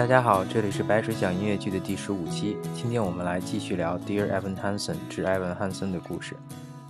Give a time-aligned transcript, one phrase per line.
[0.00, 2.56] 大家好，这里是白水讲音乐剧的第十五期。
[2.74, 6.34] 今天我们来继续聊 Dear Evan Hansen 致埃文·汉森的故事。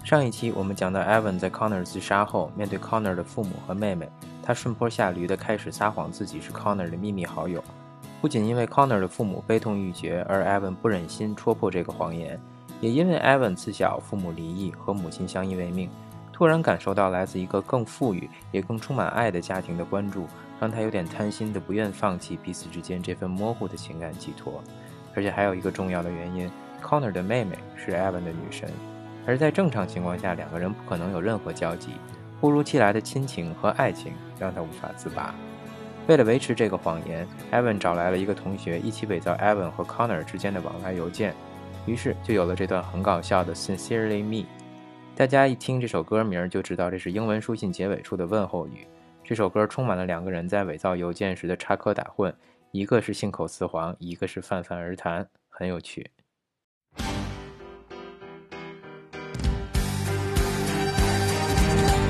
[0.04, 4.08] 上一期我们讲到，Evan 在 Connor 自杀后，面对 Connor 的父母和妹妹，
[4.44, 7.60] 他顺坡下驴的开始撒谎自己是 Connor 的秘密好友。
[8.20, 12.40] 不仅因为 Connor 的父母悲痛欲绝，而 Evan 不忍心戳破这个谎言，
[12.80, 15.90] 也因为 Evan 自小父母离异，和母亲相依为命，
[16.32, 20.28] 突然感受到来自一个更富裕也更充满爱的家庭的关注。
[20.60, 24.62] 让他有点贪心的，不愿放弃彼此之间这份模糊的情感寄托，
[25.14, 26.50] 而且还有一个重要的原因
[26.82, 28.70] ，Connor 的妹妹是 Evan 的女神，
[29.26, 31.92] 而在正常情况下，两个人不可能有任何交集，
[32.42, 35.34] 忽如其来的亲情和爱情让他无法自拔。
[36.06, 41.34] 为了维持这个谎言，Evan 找来了一个同学一起伪造 Evan 和 Connor 之间的往来邮件，
[41.86, 44.46] 于是就有了这段很搞笑的 Sincerely Me。
[45.16, 48.86] 大家一听这首歌名就知道这是英文书信结尾处的问候语。
[49.29, 52.33] 这首歌充满了两个人在伪造邮件时的插科打诨，
[52.71, 56.11] 一个是信口雌黄，一个是泛泛而谈，很有趣。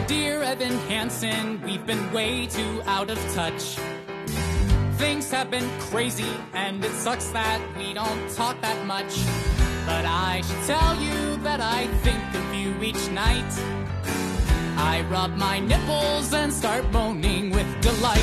[0.08, 3.80] Dear Evan Hansen, we've been way too out of touch.
[4.97, 9.25] Things have been crazy, and it sucks that we don't talk that much.
[9.86, 13.78] But I should tell you that I think of you each night.
[14.81, 18.19] I rub my nipples and start moaning with delight.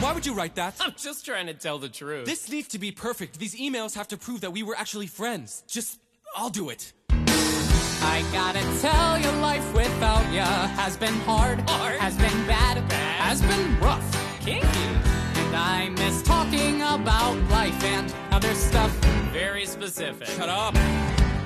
[0.00, 0.76] Why would you write that?
[0.78, 2.26] I'm just trying to tell the truth.
[2.26, 3.38] This needs to be perfect.
[3.38, 5.64] These emails have to prove that we were actually friends.
[5.66, 6.00] Just,
[6.36, 6.92] I'll do it.
[7.10, 10.44] I gotta tell you, life without ya
[10.76, 11.98] has been hard, hard.
[11.98, 14.66] has been bad, bad, has been rough, kinky.
[14.66, 18.90] And I miss talking about life and other stuff.
[19.32, 20.28] Very specific.
[20.28, 20.74] Shut up.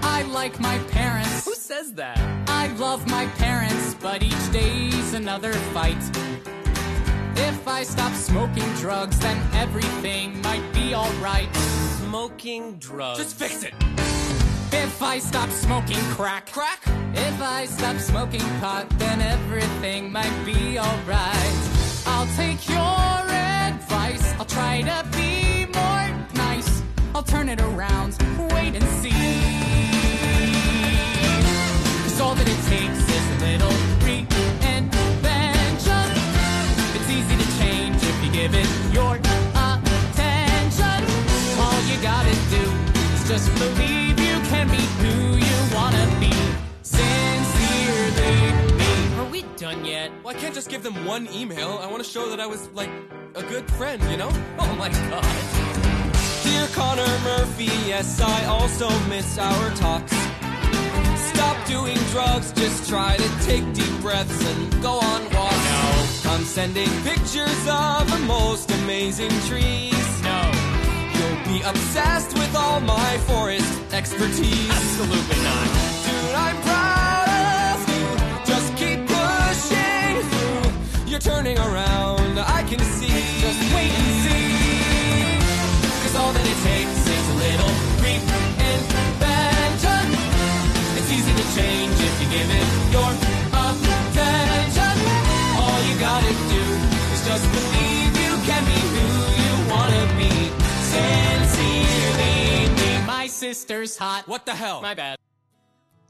[0.03, 1.45] I like my parents.
[1.45, 2.46] Who says that?
[2.67, 6.03] I love my parents, but each day's another fight.
[7.37, 11.55] If I stop smoking drugs, then everything might be alright.
[12.01, 13.21] Smoking drugs.
[13.21, 13.73] Just fix it.
[14.73, 16.83] If I stop smoking crack, crack.
[17.15, 21.61] If I stop smoking pot, then everything might be alright.
[22.05, 24.35] I'll take your advice.
[24.41, 26.83] I'll try to be more nice.
[27.15, 28.19] I'll turn it around.
[28.51, 29.96] Wait and see.
[32.27, 33.71] All that it takes is a little
[34.03, 36.07] reinvention.
[36.97, 41.05] It's easy to change if you give it your attention.
[41.63, 42.65] All you gotta do
[43.15, 46.33] is just believe you can be who you wanna be.
[46.83, 48.91] Sincerely me.
[49.21, 50.11] Are we done yet?
[50.25, 51.79] Well, I can't just give them one email.
[51.81, 52.91] I want to show that I was, like,
[53.37, 54.33] a good friend, you know?
[54.59, 55.25] Oh my god.
[56.43, 60.13] Dear Connor Murphy, yes, I also miss our talks.
[61.47, 66.25] Stop doing drugs, just try to take deep breaths and go on walks.
[66.25, 66.33] No.
[66.33, 70.23] I'm sending pictures of the most amazing trees.
[70.25, 70.41] No.
[71.15, 74.71] You'll be obsessed with all my forest expertise.
[74.71, 75.67] Absolutely not.
[76.05, 77.29] Dude, I'm proud
[77.71, 78.07] of you.
[78.45, 81.07] Just keep pushing through.
[81.07, 83.23] You're turning around, I can see.
[83.39, 84.16] Just wait
[91.57, 93.11] change if you give it your
[93.65, 94.95] attention.
[95.57, 96.63] All you gotta do
[97.15, 99.07] is just believe you can be who
[99.41, 100.33] you wanna be.
[100.93, 102.91] Sincerely me.
[103.07, 104.29] My sister's hot.
[104.29, 104.83] What the hell?
[104.83, 105.17] My bad.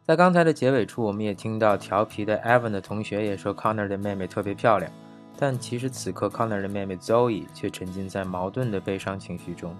[0.04, 4.90] 在刚才的结尾处，我们也听到调皮的 Evan 的同学也说 Connor 的妹妹特别漂亮，
[5.36, 9.76] 但其实此刻 Connor 的妹妹 Zoe 却沉浸在矛盾的悲伤情绪中。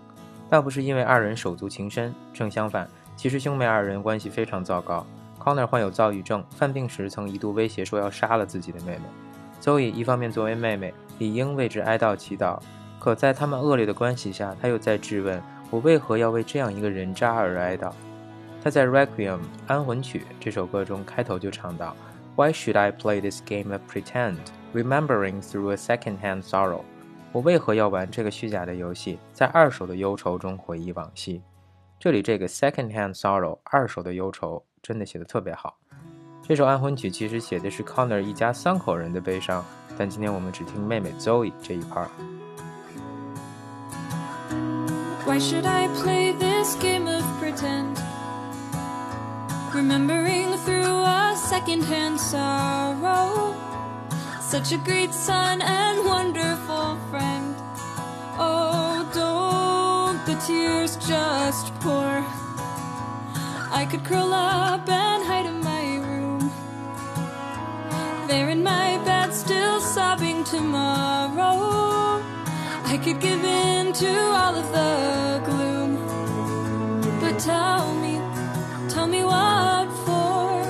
[0.50, 5.06] 倒不是因为二人手足情深，正相反，其实兄妹二人关系非常糟糕。
[5.46, 9.04] Connor 患有躁郁症，犯病时曾一度威胁说要杀了自己的妹妹。
[9.62, 12.58] Zoe 一方面作为妹妹理应为之哀悼祈祷，
[12.98, 15.40] 可在他们恶劣的关系下，她又在质问
[15.70, 17.92] 我为何要为这样一个人渣而哀悼。
[18.60, 19.36] 他在《Requiem》
[19.68, 21.94] 安魂曲这首歌中开头就唱道
[22.34, 24.38] ：“Why should I play this game of pretend,
[24.74, 26.82] remembering through a second-hand sorrow？”
[27.30, 31.40] 我为何要玩这个虚假的游戏，在二手的忧愁中回忆往昔？
[32.00, 35.77] 这里这个 “second-hand sorrow” 二手的忧愁真的写的特别好。
[36.47, 39.63] 这首安魂曲其实写的是 Connor 一家三口人的悲伤，
[39.97, 42.09] 但今天我们只听妹妹 Zoe 这一 part。
[45.25, 47.95] Why should I play this game of pretend?
[49.73, 53.55] Remembering through a secondhand sorrow.
[54.41, 57.55] Such a great son and wonderful friend.
[58.37, 62.21] Oh, don't the tears just pour.
[63.80, 66.50] I could curl up and hide in my room.
[68.26, 72.22] There in my bed, still sobbing tomorrow.
[72.92, 75.90] I could give in to all of the gloom.
[77.20, 78.14] But tell me,
[78.88, 80.64] tell me what for?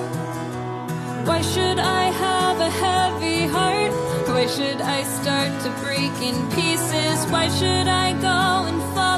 [1.27, 3.93] Why should I have a heavy heart?
[4.27, 7.17] Why should I start to break in pieces?
[7.31, 8.39] Why should I go
[8.69, 9.16] and fall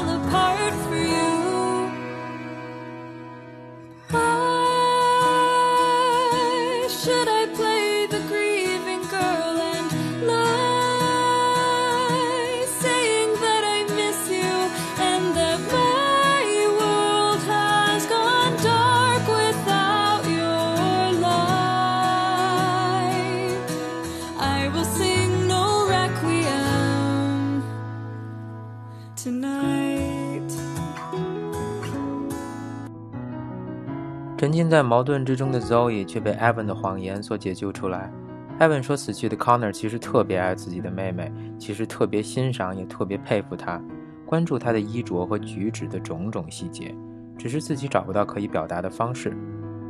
[34.60, 38.12] 浸在矛盾之中的 Zoe 却被 Evan 的谎言所解救出来。
[38.58, 43.80] Evan 说，死去的 Connor 其实特别爱自己的妹妹，其实特别欣赏，也特别佩服她，
[44.26, 46.94] 关注她的衣着和举止的种种细节，
[47.38, 49.34] 只是自己找不到可以表达的方式。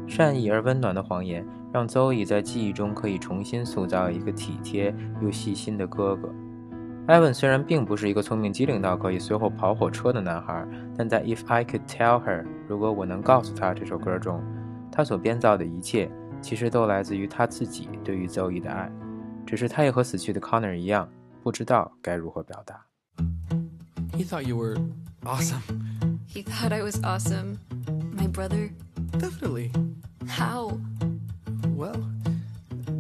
[0.06, 6.28] 善意而温暖的谎言，让 Zoe 在记忆中可以重新塑造一个体贴又细心的哥哥。
[7.08, 10.64] Evan 虽然并不是一个聪明机灵到可以随后跑火车的男孩，
[10.96, 14.40] 但在《If I Could Tell Her》如果我能告诉他这首歌中，
[14.92, 16.10] 他所编造的一切
[16.42, 18.92] 其实都来自于他自己对于 Zoe 的爱，
[19.46, 21.10] 只是他也和死去的 Connor 一样，
[21.44, 22.86] 不知道该如何表达。
[24.13, 24.78] He thought you were
[25.24, 25.62] awesome.
[26.28, 27.57] He thought I was awesome.
[28.16, 28.72] My brother.
[29.18, 29.72] Definitely.
[30.28, 30.80] How?
[31.75, 32.04] Well,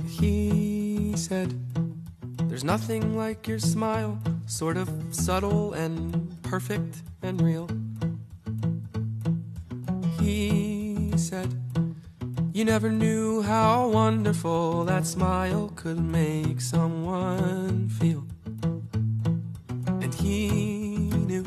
[0.07, 1.53] he said,
[2.55, 7.67] There's nothing like your smile, sort of subtle and perfect and real.
[10.21, 11.53] He said,
[12.60, 18.26] you never knew how wonderful that smile could make someone feel.
[19.86, 21.42] And he knew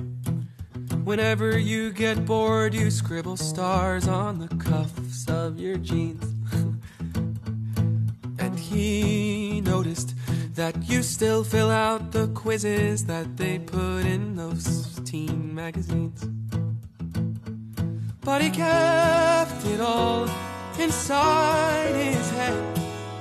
[1.03, 6.33] Whenever you get bored, you scribble stars on the cuffs of your jeans.
[8.39, 10.15] and he noticed
[10.55, 16.25] that you still fill out the quizzes that they put in those teen magazines.
[18.21, 20.27] But he kept it all
[20.83, 22.57] inside his head.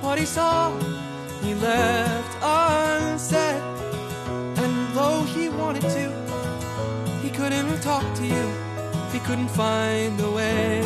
[0.01, 0.77] What he saw,
[1.41, 3.61] he left unsaid.
[4.61, 6.05] And though he wanted to,
[7.23, 8.45] he couldn't talk to you.
[9.13, 10.81] He couldn't find a way.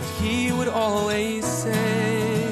[0.00, 2.44] But he would always say,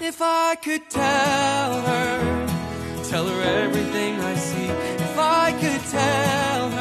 [0.00, 2.46] If I could tell her,
[3.10, 4.68] tell her everything I see.
[5.08, 6.75] If I could tell her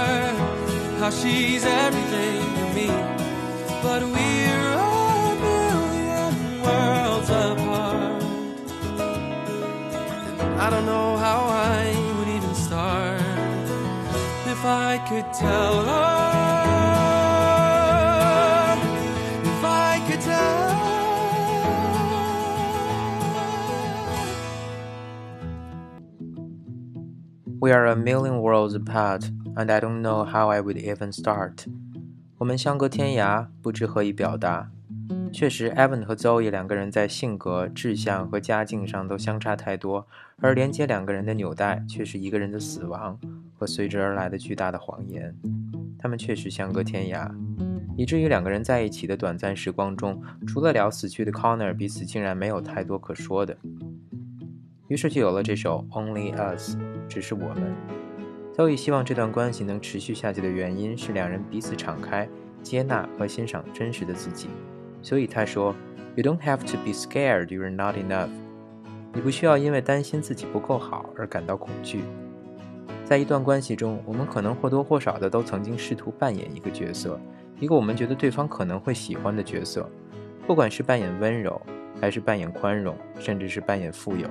[1.06, 2.88] how she's everything to me.
[3.84, 8.24] But we're a million worlds apart.
[10.66, 11.42] I don't know how
[11.74, 11.84] I
[12.18, 13.22] would even start
[14.54, 16.85] if I could tell her.
[27.66, 31.66] We are a million worlds apart, and I don't know how I would even start.
[32.38, 34.70] 我们相隔天涯，不知何以表达。
[35.34, 40.06] 确实，Evan 和 Zoe 两个人在性格、志向和家境上都相差太多，
[40.40, 43.20] 而连接两个人的纽带却是一个人的死亡
[43.58, 45.36] 和随之而来的巨大的谎言。
[45.98, 47.32] 他们确实相隔天涯，
[47.98, 53.58] 以至于两个人在一起的短暂时光中，除了聊死去的 Connor，彼此竟然没有太多可说的。
[54.88, 56.76] 于是就有了这首《Only Us》，
[57.08, 57.74] 只是我们。
[58.56, 62.28] Zoe 希望这段关系能持续下去的原因是两人彼此敞开、
[62.64, 64.48] 接纳和欣赏真实的自己。
[65.02, 65.76] 所以他说
[66.16, 68.30] ：“You don't have to be scared you're not enough。”
[69.14, 72.04] 你不需要因为担心自己不够好而感到恐惧。
[73.04, 77.20] 在一段关系中，我们可能或多或少的都曾经试图扮演一个角色，
[77.60, 79.90] 一个我们觉得对方可能会喜欢的角色，
[80.48, 81.62] 不管是扮演温柔，
[82.02, 84.28] 还是扮演宽容，甚至是扮演富有。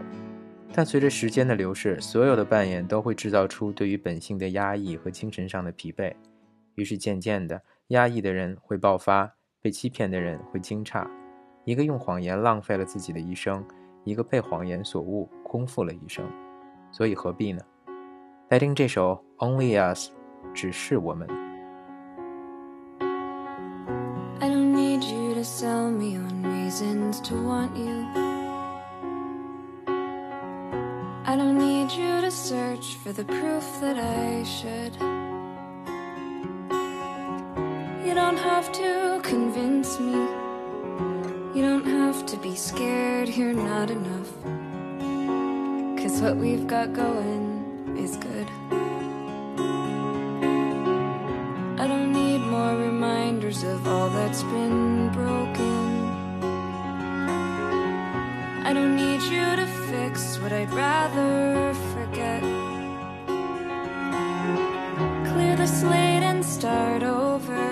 [0.76, 6.12] 但随着时间的流逝，所有的扮演都会制造出对于本性的压抑和精神上的疲惫。
[6.74, 11.06] 于是渐渐的，压抑的人会爆发，被欺骗的人会惊诧。
[11.64, 13.64] 一个用谎言浪费了自己的一生，
[14.02, 16.28] 一个被谎言所误，空负了一生。
[16.90, 17.60] 所以何必呢？
[18.48, 20.10] 来听这首《Only Us》，
[20.52, 21.43] 只是我们。
[33.04, 34.94] For the proof that I should.
[38.06, 40.14] You don't have to convince me.
[41.54, 44.32] You don't have to be scared you're not enough.
[46.00, 48.48] Cause what we've got going is good.
[51.82, 55.84] I don't need more reminders of all that's been broken.
[58.64, 61.33] I don't need you to fix what I'd rather
[65.56, 67.64] the slate and start over.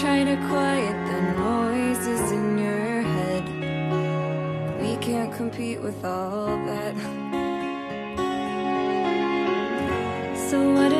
[0.00, 3.44] Try to quiet the noises in your head.
[4.80, 6.94] We can't compete with all that.
[10.50, 10.92] So, what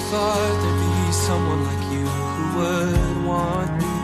[0.00, 3.94] never thought there'd be someone like you who would want me.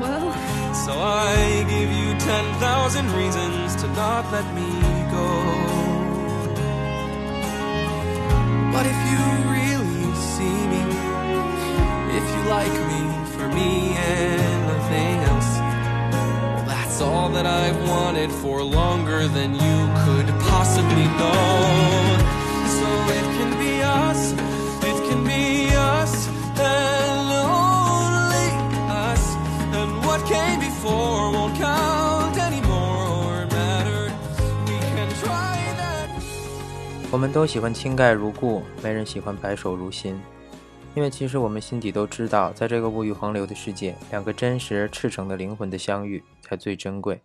[0.00, 0.32] Well,
[0.74, 4.70] So I give you 10,000 reasons to not let me
[5.16, 5.28] go.
[8.72, 9.22] But if you
[9.56, 10.82] really see me,
[12.18, 13.02] if you like me
[13.34, 15.52] for me and nothing else,
[16.54, 22.21] well, that's all that I've wanted for longer than you could possibly know.
[30.26, 34.12] Came before won't count anymore matter.
[34.66, 36.08] We can try that.
[37.10, 40.20] 我们都喜欢倾盖如故，没人喜欢白首如新。
[40.94, 47.22] 因为其实我们心底都知道，在这个物欲横流的世界，两个真实而赤诚的灵魂的相遇才最珍贵。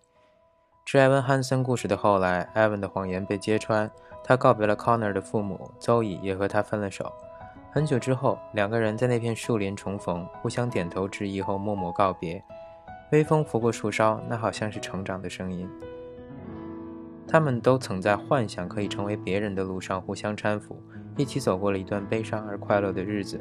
[0.86, 3.92] 致艾文·汉森故事的后来，艾文的谎言被揭穿，
[4.24, 7.12] 他告别了 Connor 的父母，邹乙也和他分了手。
[7.70, 12.42] 很久之后，两个人在那片树林重逢，互相点头致意后默默告别。
[13.12, 15.68] 微风拂过树梢，那好像是成长的声音。
[17.26, 20.82] 他们都曾在幻想可以成为别人的路上互相搀扶，
[21.16, 23.40] 一起走过了一段悲伤而快乐的日子。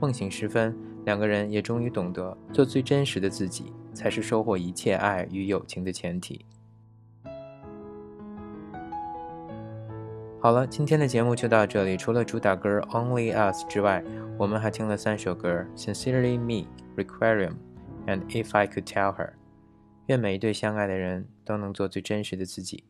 [0.00, 6.44] 梦醒时分，两个人也终于懂得，做最真实的自己，才是收获一切爱与友情的前提。
[10.40, 11.96] 好了，今天的节目就到这里。
[11.96, 14.04] 除了主打歌《Only Us》之外，
[14.36, 16.66] 我们还听了三首歌，《Sincerely Me》、
[17.04, 17.48] 《Requiem》
[18.07, 19.29] and《If I Could Tell Her》。
[20.07, 22.83] 愿每一对相爱的人都能做最真实的自己。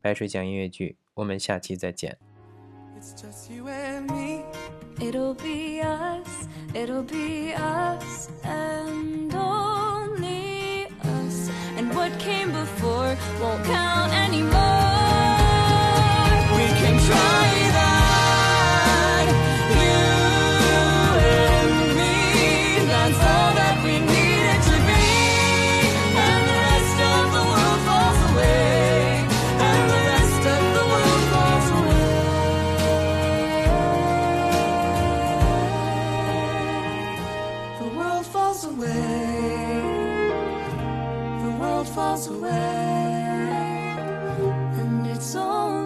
[0.00, 2.16] 白水讲音乐剧，我们下期再见。
[2.98, 4.44] It's just you and me.
[4.98, 11.50] It'll be us, it'll be us and only us.
[11.76, 14.65] And what came before won't count anymore.
[38.67, 39.81] Away.
[41.43, 42.49] The world falls away.
[44.79, 45.76] And it's only